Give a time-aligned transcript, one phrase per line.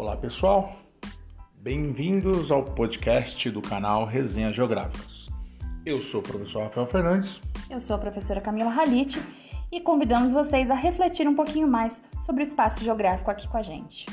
[0.00, 0.72] Olá pessoal,
[1.56, 5.28] bem-vindos ao podcast do canal Resenha Geográficas.
[5.84, 7.38] Eu sou o professor Rafael Fernandes.
[7.68, 9.22] Eu sou a professora Camila Halite
[9.70, 13.62] e convidamos vocês a refletir um pouquinho mais sobre o espaço geográfico aqui com a
[13.62, 14.06] gente.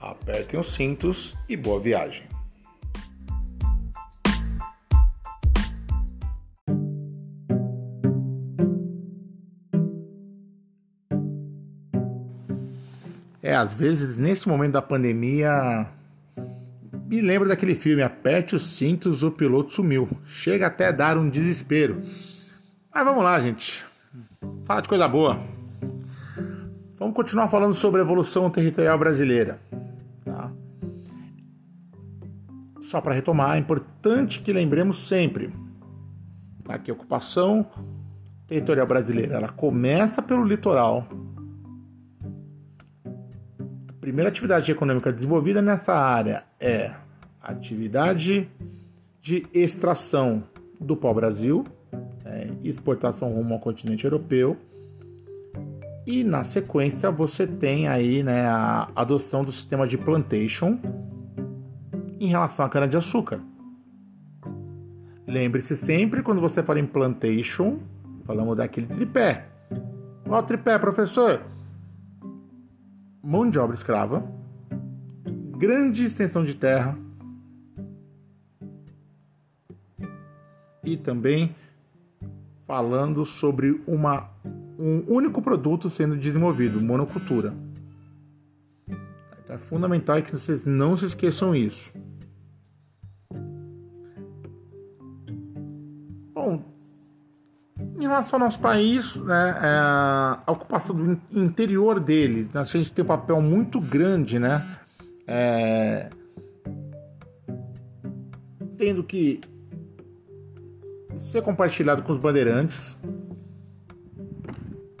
[0.00, 2.26] Apertem os cintos e boa viagem!
[13.42, 15.86] É, às vezes, nesse momento da pandemia,
[17.06, 20.08] me lembro daquele filme Aperte os cintos, o piloto sumiu.
[20.24, 22.02] Chega até dar um desespero.
[22.92, 23.84] Mas vamos lá, gente.
[24.64, 25.40] Fala de coisa boa.
[26.98, 29.60] Vamos continuar falando sobre a evolução territorial brasileira.
[30.24, 30.50] Tá?
[32.80, 35.52] Só para retomar, é importante que lembremos sempre
[36.64, 36.78] tá?
[36.78, 37.66] que a ocupação
[38.46, 41.06] territorial brasileira ela começa pelo litoral,
[44.06, 46.92] primeira atividade econômica desenvolvida nessa área é
[47.42, 48.48] a atividade
[49.20, 50.44] de extração
[50.80, 51.64] do pau-brasil,
[52.24, 54.56] é, exportação rumo ao continente europeu.
[56.06, 60.78] E na sequência você tem aí né, a adoção do sistema de plantation
[62.20, 63.40] em relação à cana-de-açúcar.
[65.26, 67.80] Lembre-se sempre, quando você fala em plantation,
[68.24, 69.48] falamos daquele tripé.
[70.24, 71.55] Qual tripé, professor?
[73.26, 74.24] Mão de obra escrava,
[75.58, 76.96] grande extensão de terra
[80.84, 81.52] e também
[82.68, 84.30] falando sobre uma,
[84.78, 87.52] um único produto sendo desenvolvido, monocultura.
[89.42, 91.92] Então é fundamental que vocês não se esqueçam isso.
[98.16, 99.78] Relação ao nosso país, né, é,
[100.46, 104.64] a ocupação do interior dele, a gente tem um papel muito grande, né?
[105.26, 106.08] É,
[108.76, 109.40] tendo que
[111.14, 112.98] ser compartilhado com os bandeirantes.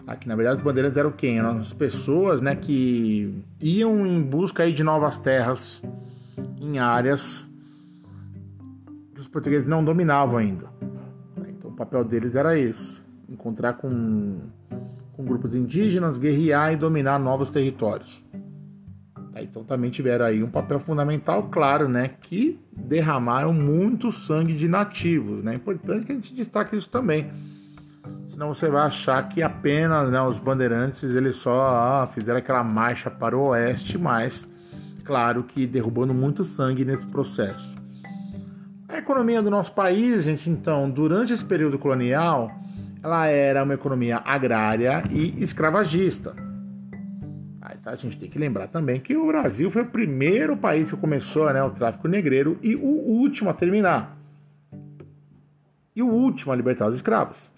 [0.06, 1.38] Aqui, na verdade, os bandeirantes eram quem?
[1.38, 5.82] Eram as pessoas né, que iam em busca aí de novas terras
[6.60, 7.46] em áreas
[9.14, 10.76] que os portugueses não dominavam ainda
[11.66, 14.40] o papel deles era esse: encontrar com,
[15.12, 18.24] com grupos indígenas, guerrear e dominar novos territórios.
[19.32, 24.66] Tá, então também tiveram aí um papel fundamental, claro, né, que derramaram muito sangue de
[24.66, 25.52] nativos, né?
[25.52, 27.30] É importante que a gente destaque isso também.
[28.26, 33.10] Senão você vai achar que apenas né, os bandeirantes eles só ah, fizeram aquela marcha
[33.10, 34.48] para o oeste, mas
[35.04, 37.76] claro que derrubando muito sangue nesse processo.
[38.88, 42.50] A economia do nosso país, gente, então, durante esse período colonial,
[43.06, 46.34] ela era uma economia agrária e escravagista.
[47.60, 50.90] Aí, tá, a gente tem que lembrar também que o Brasil foi o primeiro país
[50.90, 54.18] que começou né, o tráfico negreiro e o último a terminar.
[55.94, 57.48] E o último a libertar os escravos.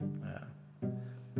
[0.00, 0.86] É.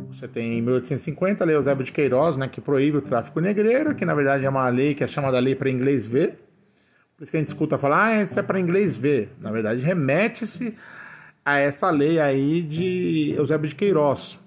[0.09, 3.95] Você tem em 1850 a Lei Eusébio de Queiroz, né, que proíbe o tráfico negreiro,
[3.95, 6.39] que na verdade é uma lei que é chamada Lei para Inglês Ver,
[7.17, 9.31] por isso que a gente escuta falar, ah, isso é para inglês ver.
[9.39, 10.75] Na verdade, remete-se
[11.45, 14.39] a essa lei aí de Eusébio de Queiroz.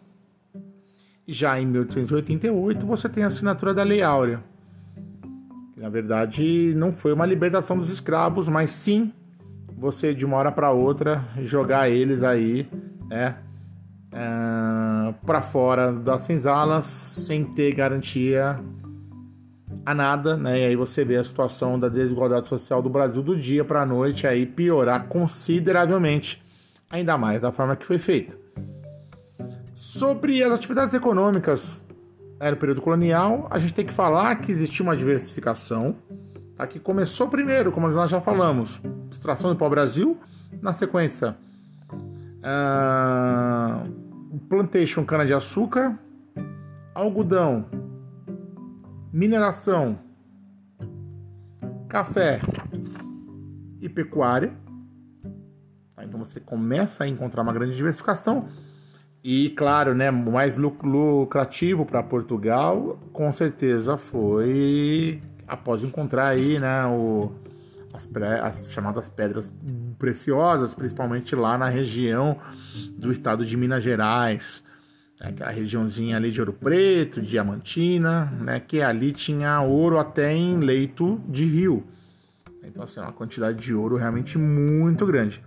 [1.27, 4.43] Já em 1888 você tem a assinatura da Lei Áurea.
[5.75, 9.13] Que, na verdade, não foi uma libertação dos escravos, mas sim
[9.77, 12.67] você de uma hora para outra jogar eles aí,
[13.09, 13.37] né,
[14.11, 18.59] é, para fora das senzalas sem ter garantia
[19.85, 20.61] a nada, né?
[20.61, 23.87] E aí você vê a situação da desigualdade social do Brasil do dia para a
[23.87, 26.43] noite aí piorar consideravelmente,
[26.91, 28.37] ainda mais da forma que foi feita.
[29.75, 31.85] Sobre as atividades econômicas
[32.41, 35.97] era o período colonial, a gente tem que falar que existia uma diversificação,
[36.55, 36.67] tá?
[36.67, 38.81] que começou primeiro, como nós já falamos,
[39.11, 40.19] extração do pau-brasil,
[40.61, 41.37] na sequência,
[42.43, 43.91] uh,
[44.49, 45.99] plantation cana-de-açúcar,
[46.95, 47.67] algodão,
[49.13, 49.99] mineração,
[51.89, 52.41] café
[53.81, 54.53] e pecuária.
[56.07, 58.49] Então você começa a encontrar uma grande diversificação.
[59.23, 67.33] E claro, né, mais lucrativo para Portugal, com certeza foi após encontrar aí, né, o,
[67.93, 68.09] as,
[68.43, 69.53] as, chamadas pedras
[69.99, 72.39] preciosas, principalmente lá na região
[72.97, 74.65] do estado de Minas Gerais,
[75.21, 80.59] né, aquela regiãozinha ali de Ouro Preto, Diamantina, né, que ali tinha ouro até em
[80.59, 81.85] leito de rio.
[82.63, 85.43] Então, assim, é uma quantidade de ouro realmente muito grande.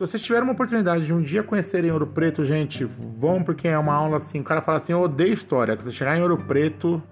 [0.00, 3.76] Se vocês tiverem uma oportunidade de um dia conhecerem Ouro Preto, gente, vão porque é
[3.76, 4.40] uma aula assim.
[4.40, 5.76] O cara fala assim: Eu odeio história.
[5.76, 7.02] Quando você chegar em Ouro Preto,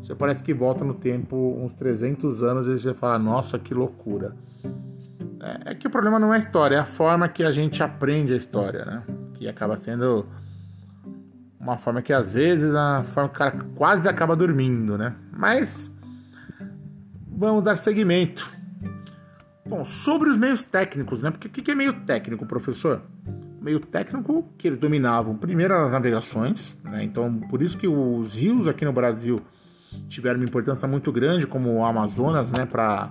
[0.00, 4.36] você parece que volta no tempo uns 300 anos e você fala, nossa, que loucura.
[5.42, 7.82] É, é que o problema não é a história, é a forma que a gente
[7.82, 9.02] aprende a história, né?
[9.34, 10.24] Que acaba sendo
[11.58, 15.16] uma forma que às vezes a forma que o cara quase acaba dormindo, né?
[15.32, 15.92] Mas
[17.26, 18.55] vamos dar seguimento.
[19.68, 21.30] Bom, sobre os meios técnicos, né?
[21.30, 23.02] Porque o que é meio técnico, professor?
[23.60, 27.02] Meio técnico que eles dominavam primeiro as navegações, né?
[27.02, 29.40] Então, por isso que os rios aqui no Brasil
[30.08, 32.64] tiveram uma importância muito grande, como o Amazonas, né?
[32.64, 33.10] Para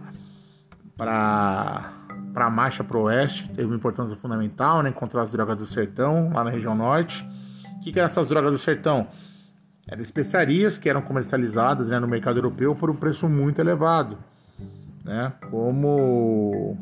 [0.96, 1.92] para
[2.34, 4.90] para a marcha para o oeste, teve uma importância fundamental, né?
[4.90, 7.28] Encontrar as drogas do sertão, lá na região norte.
[7.78, 9.06] O que, que eram essas drogas do sertão?
[9.88, 14.18] Eram especiarias que eram comercializadas né, no mercado europeu por um preço muito elevado,
[15.06, 15.32] né?
[15.50, 16.78] Como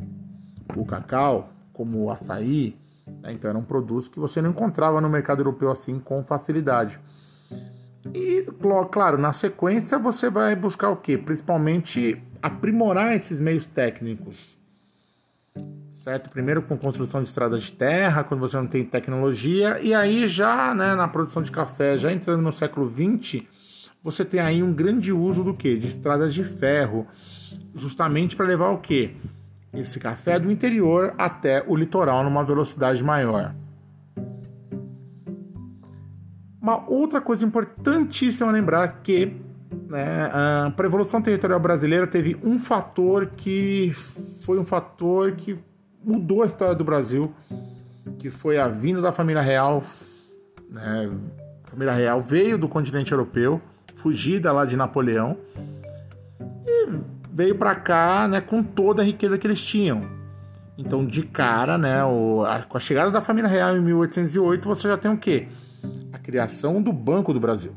[0.74, 2.76] o cacau, como o açaí.
[3.22, 3.32] Né?
[3.32, 6.98] Então eram produtos que você não encontrava no mercado europeu assim com facilidade.
[8.12, 8.44] E,
[8.90, 11.16] claro, na sequência você vai buscar o quê?
[11.16, 14.58] Principalmente aprimorar esses meios técnicos
[16.04, 16.28] certo?
[16.28, 20.74] Primeiro com construção de estradas de terra, quando você não tem tecnologia, e aí já
[20.74, 23.42] né, na produção de café, já entrando no século XX,
[24.02, 25.78] você tem aí um grande uso do que?
[25.78, 27.06] De estradas de ferro,
[27.74, 29.16] justamente para levar o que?
[29.72, 33.54] Esse café do interior até o litoral numa velocidade maior.
[36.60, 39.36] Uma outra coisa importantíssima lembrar que
[39.88, 43.92] né, a Evolução Territorial Brasileira teve um fator que
[44.42, 45.58] foi um fator que
[46.02, 47.34] mudou a história do Brasil,
[48.18, 49.82] que foi a vinda da família real.
[50.70, 51.10] Né?
[51.64, 53.60] A família real veio do continente europeu,
[53.96, 55.36] fugida lá de Napoleão,
[56.66, 60.02] e veio para cá né, com toda a riqueza que eles tinham.
[60.78, 64.86] Então, de cara, né, o, a, com a chegada da família real em 1808, você
[64.86, 65.48] já tem o quê?
[66.12, 67.74] A criação do Banco do Brasil.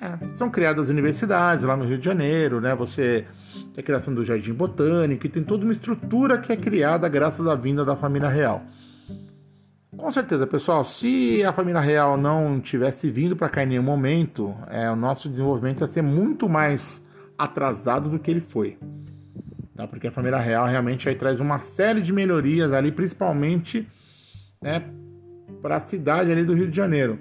[0.00, 2.74] É, são criadas universidades lá no Rio de Janeiro, né?
[2.74, 3.26] Você
[3.74, 7.46] tem a criação do Jardim Botânico e tem toda uma estrutura que é criada graças
[7.46, 8.62] à vinda da família real.
[9.94, 14.54] Com certeza, pessoal, se a família real não tivesse vindo para cá em nenhum momento,
[14.68, 17.03] é, o nosso desenvolvimento ia ser muito mais
[17.38, 18.78] atrasado do que ele foi.
[19.74, 19.86] Tá?
[19.86, 23.88] Porque a família real realmente aí traz uma série de melhorias ali, principalmente
[24.62, 24.82] né,
[25.60, 27.18] para a cidade ali do Rio de Janeiro.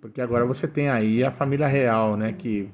[0.00, 2.32] Porque agora você tem aí a família real, né?
[2.32, 2.70] Que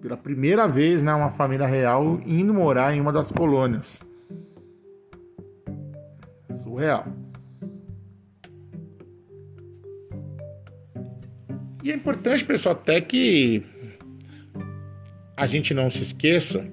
[0.00, 4.00] pela primeira vez, né, uma família real indo morar em uma das colônias.
[6.54, 7.06] Surreal.
[11.82, 13.62] E é importante, pessoal, até que
[15.36, 16.64] a gente não se esqueça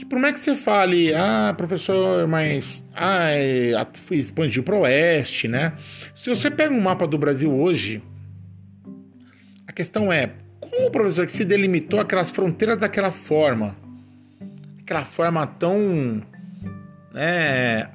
[0.00, 3.72] que por mais que você fale, ah, professor, mas ah, é,
[4.12, 5.74] expandiu para o oeste, né?
[6.14, 8.02] Se você pega um mapa do Brasil hoje,
[9.66, 13.76] a questão é, como o professor que se delimitou aquelas fronteiras daquela forma,
[14.80, 16.22] aquela forma tão
[17.12, 17.90] né,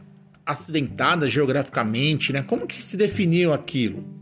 [0.45, 2.43] acidentada geograficamente, né?
[2.43, 4.14] Como que se definiu aquilo?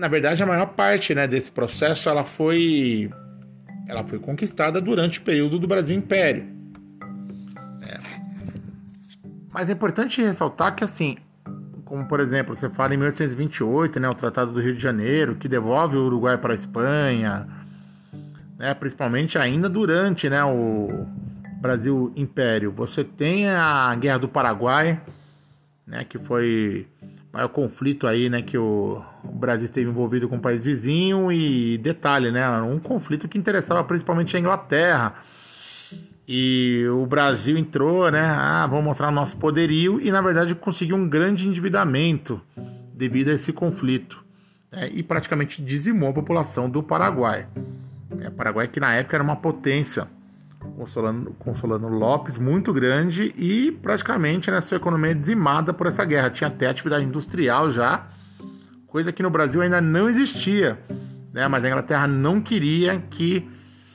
[0.00, 3.10] Na verdade, a maior parte né, desse processo ela foi,
[3.86, 6.46] ela foi conquistada durante o período do Brasil Império.
[7.82, 7.98] É.
[9.52, 11.18] Mas é importante ressaltar que assim
[11.84, 15.48] como por exemplo, você fala em 1828, né, o Tratado do Rio de Janeiro, que
[15.48, 17.48] devolve o Uruguai para a Espanha,
[18.56, 21.04] né, principalmente ainda durante né, o
[21.60, 22.70] Brasil Império.
[22.70, 24.98] Você tem a Guerra do Paraguai,
[25.84, 26.86] né, que foi
[27.32, 32.30] maior conflito aí, né, que o, Brasil esteve envolvido com o país vizinho e detalhe,
[32.30, 35.14] né, um conflito que interessava principalmente a Inglaterra
[36.32, 38.20] e o Brasil entrou, né?
[38.20, 42.40] Ah, vamos mostrar o nosso poderio e na verdade conseguiu um grande endividamento
[42.94, 44.24] devido a esse conflito
[44.70, 44.88] né?
[44.92, 47.48] e praticamente dizimou a população do Paraguai.
[48.20, 50.06] É, Paraguai que na época era uma potência,
[51.38, 56.30] consolando Lopes muito grande e praticamente né, sua economia dizimada por essa guerra.
[56.30, 58.08] Tinha até atividade industrial já,
[58.86, 60.78] coisa que no Brasil ainda não existia,
[61.32, 61.48] né?
[61.48, 63.48] Mas a Inglaterra não queria que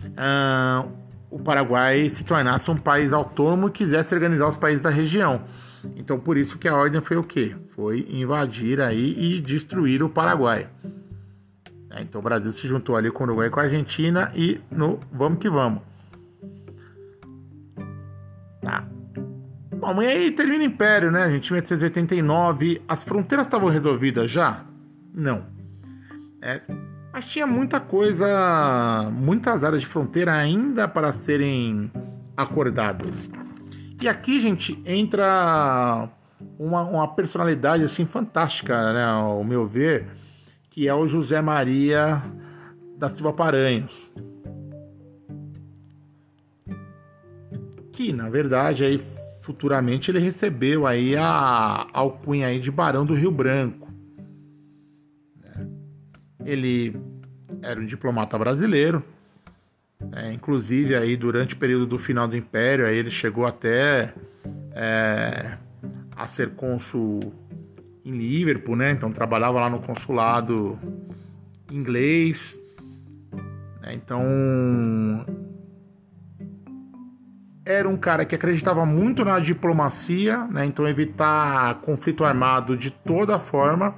[0.04, 0.90] uh,
[1.30, 5.44] o Paraguai se tornasse um país autônomo e quisesse organizar os países da região.
[5.96, 7.56] Então, por isso que a ordem foi o quê?
[7.76, 10.68] Foi invadir aí e destruir o Paraguai.
[11.92, 14.60] É, então, o Brasil se juntou ali com o Uruguai e com a Argentina e
[14.72, 15.82] no vamos que vamos.
[18.66, 18.84] Tá.
[19.78, 21.52] Bom, aí termina o Império, né, gente?
[21.54, 22.82] 1889.
[22.88, 24.66] As fronteiras estavam resolvidas já?
[25.14, 25.46] Não.
[26.42, 26.62] É,
[27.14, 31.92] mas tinha muita coisa, muitas áreas de fronteira ainda para serem
[32.36, 33.30] acordadas.
[34.02, 36.10] E aqui, gente, entra
[36.60, 40.08] uma, uma personalidade assim fantástica, né, ao meu ver,
[40.70, 42.22] que é o José Maria
[42.98, 44.12] da Silva Paranhos.
[47.96, 49.02] Que, na verdade, aí
[49.40, 53.88] futuramente ele recebeu aí a alcunha aí de Barão do Rio Branco.
[55.42, 55.66] Né?
[56.44, 57.00] Ele
[57.62, 59.02] era um diplomata brasileiro,
[60.12, 64.14] é, inclusive aí durante o período do final do Império, aí ele chegou até
[64.74, 65.54] é,
[66.18, 67.22] a ser cônsul
[68.04, 68.92] em Liverpool, né?
[68.92, 70.78] Então trabalhava lá no consulado
[71.72, 72.60] inglês.
[73.82, 73.94] Né?
[73.94, 74.22] Então
[77.66, 80.66] era um cara que acreditava muito na diplomacia, né?
[80.66, 83.96] Então evitar conflito armado de toda forma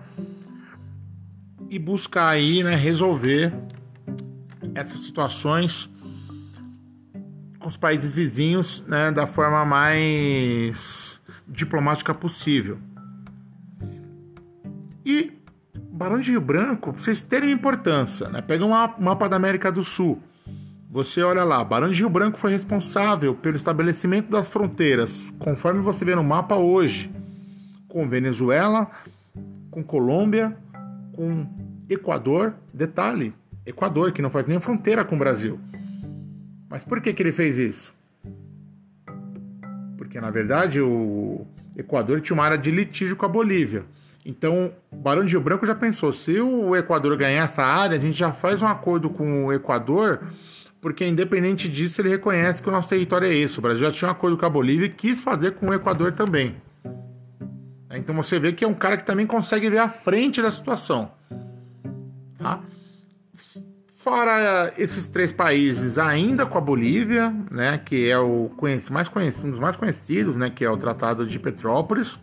[1.70, 3.54] e buscar aí, né, resolver
[4.74, 5.90] essas situações
[7.60, 12.80] com os países vizinhos, né, da forma mais diplomática possível.
[15.06, 15.34] E
[15.92, 18.42] Barão de Rio Branco, pra vocês terem importância, né?
[18.42, 20.22] Pega um mapa da América do Sul.
[20.90, 26.24] Você olha lá, Rio Branco foi responsável pelo estabelecimento das fronteiras, conforme você vê no
[26.24, 27.12] mapa hoje,
[27.90, 28.90] com Venezuela,
[29.70, 30.56] com Colômbia,
[31.12, 31.46] com
[31.90, 32.54] Equador.
[32.74, 33.34] Detalhe,
[33.66, 35.60] Equador, que não faz nem fronteira com o Brasil.
[36.70, 37.94] Mas por que, que ele fez isso?
[39.98, 43.84] Porque, na verdade, o Equador tinha uma área de litígio com a Bolívia.
[44.26, 48.00] Então, o Barão de Rio Branco já pensou: se o Equador ganhar essa área, a
[48.00, 50.22] gente já faz um acordo com o Equador
[50.82, 53.58] porque independente disso ele reconhece que o nosso território é esse.
[53.58, 56.12] O Brasil já tinha um acordo com a Bolívia e quis fazer com o Equador
[56.12, 56.56] também.
[57.92, 61.12] Então você vê que é um cara que também consegue ver a frente da situação.
[62.38, 62.62] Tá?
[63.98, 68.50] Fora esses três países, ainda com a Bolívia, né, que é o
[68.92, 72.18] mais conhecido, um dos mais conhecidos, né, que é o Tratado de Petrópolis,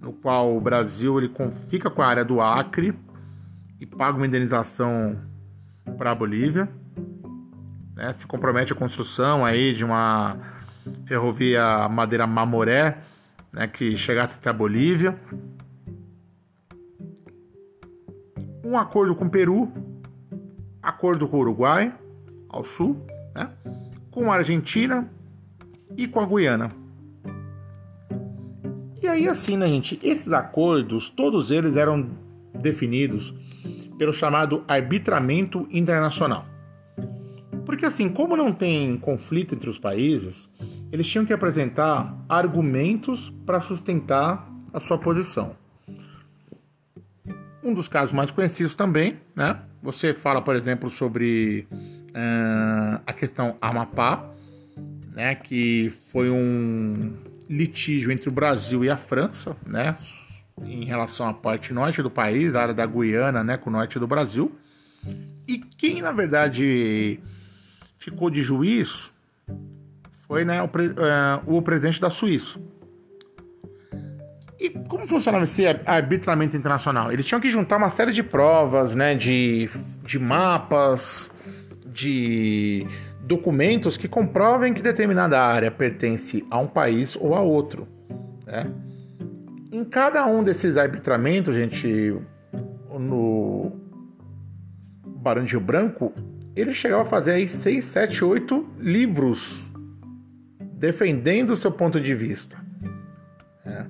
[0.00, 1.32] no qual o Brasil ele
[1.68, 2.94] fica com a área do Acre
[3.80, 5.18] e paga uma indenização
[5.96, 6.68] para a Bolívia
[7.96, 10.36] né, se compromete a construção aí de uma
[11.06, 12.98] ferrovia Madeira Mamoré,
[13.50, 15.18] né, que chegasse até a Bolívia.
[18.62, 19.72] Um acordo com o Peru,
[20.82, 21.94] acordo com o Uruguai,
[22.48, 23.48] ao sul, né,
[24.10, 25.10] com a Argentina
[25.96, 26.68] e com a Guiana.
[29.02, 32.10] E aí assim, né, gente, esses acordos, todos eles eram
[32.52, 33.32] definidos
[33.96, 36.55] pelo chamado arbitramento internacional.
[37.66, 40.48] Porque assim, como não tem conflito entre os países,
[40.92, 45.56] eles tinham que apresentar argumentos para sustentar a sua posição.
[47.62, 49.58] Um dos casos mais conhecidos também, né?
[49.82, 54.30] Você fala, por exemplo, sobre uh, a questão Amapá,
[55.12, 55.34] né?
[55.34, 57.16] Que foi um
[57.50, 59.96] litígio entre o Brasil e a França, né?
[60.64, 63.56] Em relação à parte norte do país, a área da Guiana, né?
[63.56, 64.52] Com o norte do Brasil.
[65.48, 67.20] E quem, na verdade,
[67.96, 69.12] ficou de juiz
[70.26, 72.58] foi né, o, uh, o presidente da Suíça.
[74.58, 77.12] E como funcionava esse arbitramento internacional?
[77.12, 79.68] Eles tinham que juntar uma série de provas, né, de,
[80.02, 81.30] de mapas,
[81.86, 82.86] de
[83.20, 87.86] documentos que comprovem que determinada área pertence a um país ou a outro.
[88.46, 88.66] Né?
[89.70, 92.16] Em cada um desses arbitramentos, gente,
[92.98, 93.72] no
[95.04, 96.12] Barão de Rio Branco,
[96.56, 99.68] ele chegava a fazer aí 6, 7, 8 livros
[100.58, 102.56] defendendo o seu ponto de vista.
[103.64, 103.84] É.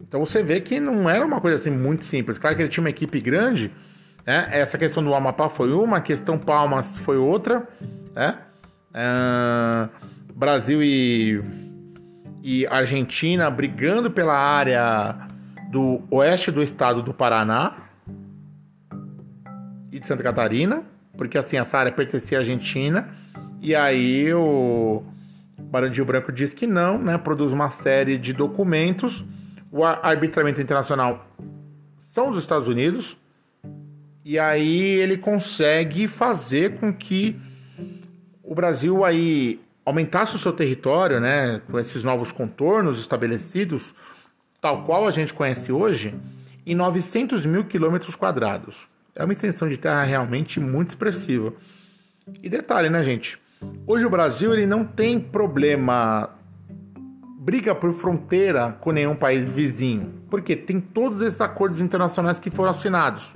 [0.00, 2.38] Então você vê que não era uma coisa assim muito simples.
[2.38, 3.72] Claro que ele tinha uma equipe grande,
[4.24, 4.48] né?
[4.52, 7.66] essa questão do Amapá foi uma, a questão Palmas foi outra,
[8.14, 8.38] né?
[8.94, 9.88] É...
[10.34, 11.42] Brasil e,
[12.42, 15.28] e Argentina brigando pela área
[15.70, 17.74] do oeste do estado do Paraná
[19.90, 23.08] e de Santa Catarina porque assim, essa área pertencia à Argentina,
[23.60, 25.02] e aí o
[25.58, 27.16] Barandinho Branco diz que não, né?
[27.18, 29.24] Produz uma série de documentos.
[29.70, 31.26] O arbitramento internacional
[31.96, 33.16] são dos Estados Unidos,
[34.24, 37.40] e aí ele consegue fazer com que
[38.42, 43.94] o Brasil aí aumentasse o seu território, né, com esses novos contornos estabelecidos,
[44.60, 46.14] tal qual a gente conhece hoje,
[46.64, 48.86] em 900 mil quilômetros quadrados.
[49.14, 51.52] É uma extensão de terra realmente muito expressiva.
[52.42, 53.38] E detalhe, né, gente?
[53.86, 56.30] Hoje o Brasil ele não tem problema
[57.38, 62.70] briga por fronteira com nenhum país vizinho, porque tem todos esses acordos internacionais que foram
[62.70, 63.34] assinados.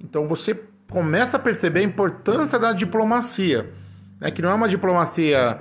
[0.00, 0.58] Então você
[0.90, 3.72] começa a perceber a importância da diplomacia,
[4.18, 4.30] né?
[4.30, 5.60] que não é uma diplomacia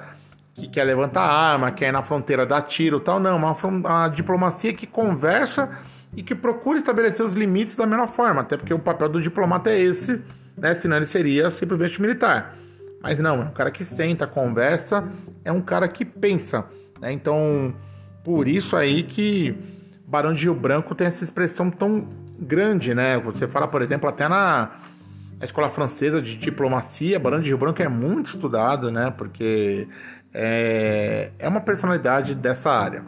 [0.53, 4.73] que quer levantar arma, quer ir na fronteira dar tiro, tal, não, uma, uma diplomacia
[4.73, 5.77] que conversa
[6.15, 9.69] e que procura estabelecer os limites da melhor forma, até porque o papel do diplomata
[9.69, 10.21] é esse,
[10.57, 10.73] né?
[10.73, 12.55] Senão ele seria simplesmente militar.
[13.01, 15.07] Mas não, é um cara que senta, conversa,
[15.43, 16.65] é um cara que pensa.
[16.99, 17.11] Né?
[17.11, 17.73] Então,
[18.23, 19.55] por isso aí que
[20.07, 22.07] Barão de Rio Branco tem essa expressão tão
[22.39, 23.19] grande, né?
[23.19, 24.71] Você fala, por exemplo, até na,
[25.37, 29.13] na escola francesa de diplomacia, Barão de Rio Branco é muito estudado, né?
[29.15, 29.87] Porque
[30.33, 33.03] é, é uma personalidade dessa área.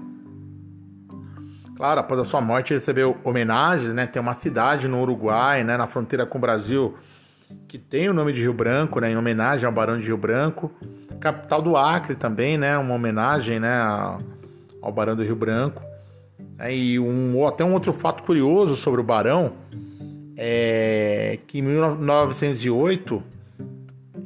[1.78, 4.08] Claro, após a sua morte recebeu homenagens, né?
[4.08, 5.78] Tem uma cidade no Uruguai, né?
[5.78, 6.96] Na fronteira com o Brasil,
[7.68, 9.12] que tem o nome de Rio Branco, né?
[9.12, 10.72] Em homenagem ao Barão de Rio Branco.
[11.20, 12.76] Capital do Acre também, né?
[12.80, 13.80] Uma homenagem, né?
[14.82, 15.84] Ao Barão do Rio Branco.
[16.58, 19.54] É, e um, até um outro fato curioso sobre o Barão
[20.36, 23.24] é que em 1908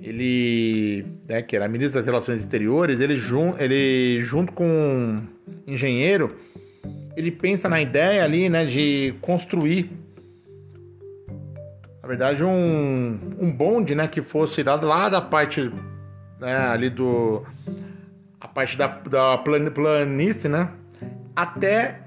[0.02, 5.28] ele, né, que era ministro das Relações Exteriores, ele, jun, ele junto com um
[5.68, 6.34] engenheiro,
[7.16, 9.92] ele pensa na ideia ali, né, de construir,
[12.02, 15.72] na verdade, um, um bonde, né, que fosse dado lá da parte,
[16.40, 17.44] né, ali do,
[18.40, 20.70] a parte da, da planície, né,
[21.36, 22.02] até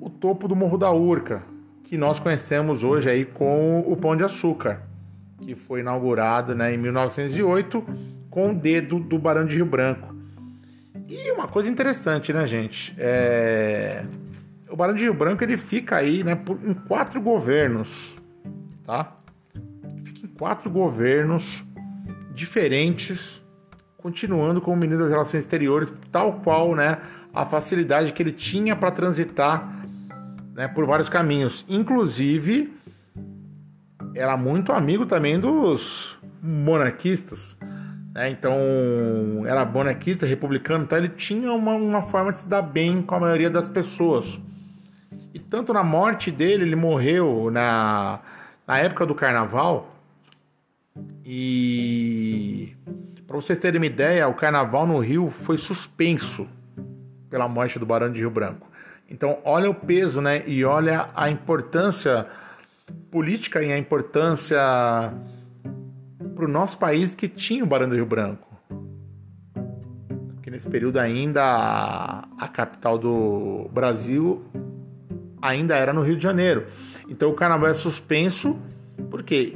[0.00, 1.42] o topo do Morro da Urca,
[1.84, 4.82] que nós conhecemos hoje aí com o Pão de Açúcar,
[5.42, 7.84] que foi inaugurado né, em 1908
[8.30, 10.14] com o dedo do Barão de Rio Branco.
[11.08, 12.94] E uma coisa interessante, né, gente?
[12.98, 14.04] É...
[14.74, 18.20] O Barão de Rio Branco ele fica aí né, por, em quatro governos,
[18.84, 19.18] tá?
[20.02, 21.64] Fica em quatro governos
[22.34, 23.40] diferentes,
[23.96, 26.98] continuando como ministro das Relações Exteriores, tal qual, né,
[27.32, 29.86] a facilidade que ele tinha para transitar
[30.56, 31.64] né, por vários caminhos.
[31.68, 32.76] Inclusive,
[34.12, 37.56] era muito amigo também dos monarquistas.
[38.12, 38.28] Né?
[38.28, 38.56] Então,
[39.46, 43.20] era monarquista, republicano, então ele tinha uma, uma forma de se dar bem com a
[43.20, 44.40] maioria das pessoas.
[45.34, 48.20] E tanto na morte dele, ele morreu na,
[48.64, 49.92] na época do carnaval.
[51.24, 52.72] E
[53.26, 56.46] para vocês terem uma ideia, o carnaval no Rio foi suspenso
[57.28, 58.70] pela morte do Barão de Rio Branco.
[59.10, 60.44] Então, olha o peso, né?
[60.46, 62.28] E olha a importância
[63.10, 64.60] política e a importância
[66.36, 68.46] para o nosso país que tinha o Barão do Rio Branco.
[70.34, 74.44] Porque nesse período ainda a capital do Brasil
[75.44, 76.66] ainda era no Rio de Janeiro.
[77.06, 78.58] Então o carnaval é suspenso
[79.10, 79.54] porque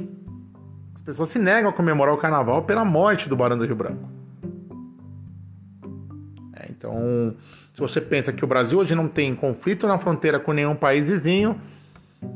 [0.93, 4.07] as pessoas se negam a comemorar o carnaval pela morte do Barão do Rio Branco.
[6.55, 7.35] É, então
[7.73, 11.07] se você pensa que o Brasil hoje não tem conflito na fronteira com nenhum país
[11.07, 11.59] vizinho,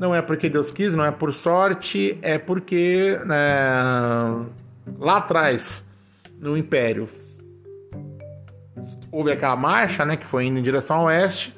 [0.00, 3.38] não é porque Deus quis, não é por sorte, é porque né,
[4.98, 5.84] lá atrás,
[6.40, 7.08] no Império,
[9.12, 11.54] houve aquela marcha, né, que foi indo em direção ao oeste,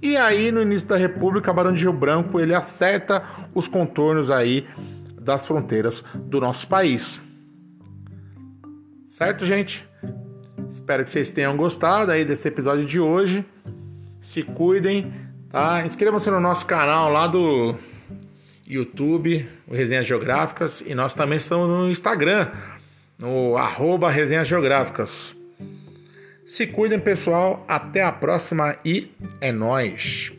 [0.00, 3.22] e aí no início da República, Barão de Rio Branco, ele acerta
[3.54, 4.66] os contornos aí
[5.20, 7.20] das fronteiras do nosso país.
[9.08, 9.86] Certo, gente?
[10.70, 13.44] Espero que vocês tenham gostado aí desse episódio de hoje.
[14.20, 15.12] Se cuidem,
[15.50, 15.84] tá?
[15.84, 17.74] Inscrevam-se no nosso canal lá do
[18.66, 22.48] YouTube, o Resenhas Geográficas, e nós também estamos no Instagram,
[23.18, 25.34] no arroba Resenhas Geográficas.
[26.48, 27.62] Se cuidem, pessoal.
[27.68, 30.37] Até a próxima e é nóis!